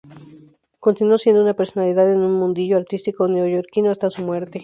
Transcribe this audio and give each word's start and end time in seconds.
Continuó 0.79 1.19
siendo 1.19 1.43
una 1.43 1.53
personalidad 1.53 2.11
en 2.11 2.23
el 2.23 2.29
mundillo 2.29 2.75
artístico 2.75 3.27
neoyorquino 3.27 3.91
hasta 3.91 4.09
su 4.09 4.25
muerte. 4.25 4.59